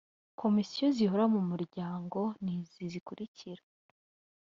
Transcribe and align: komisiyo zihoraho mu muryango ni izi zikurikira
komisiyo 0.41 0.85
zihoraho 0.95 1.29
mu 1.35 1.41
muryango 1.51 2.19
ni 2.43 2.53
izi 2.59 2.83
zikurikira 2.91 3.61